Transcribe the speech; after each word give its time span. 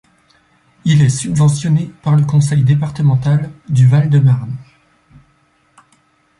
Il 0.83 1.03
est 1.03 1.09
subventionné 1.09 1.91
par 2.01 2.15
le 2.15 2.25
conseil 2.25 2.63
départemental 2.63 3.51
du 3.69 3.85
Val-de-Marne. 3.85 4.57